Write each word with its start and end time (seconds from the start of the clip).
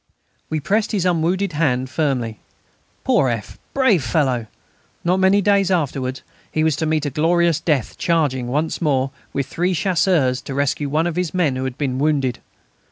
We 0.49 0.59
pressed 0.59 0.93
his 0.93 1.05
unwounded 1.05 1.53
hand 1.53 1.87
warmly. 1.95 2.39
Poor 3.03 3.29
F.! 3.29 3.59
Brave 3.75 4.03
fellow! 4.03 4.47
Not 5.03 5.19
many 5.19 5.43
days 5.43 5.69
afterwards 5.69 6.23
he 6.51 6.63
was 6.63 6.75
to 6.77 6.87
meet 6.87 7.05
a 7.05 7.11
glorious 7.11 7.59
death 7.59 7.99
charging 7.99 8.47
once 8.47 8.81
more, 8.81 9.11
with 9.31 9.45
three 9.45 9.75
Chasseurs, 9.75 10.41
to 10.45 10.55
rescue 10.55 10.89
one 10.89 11.05
of 11.05 11.17
his 11.17 11.35
men 11.35 11.55
who 11.55 11.65
had 11.65 11.77
been 11.77 11.99
wounded. 11.99 12.39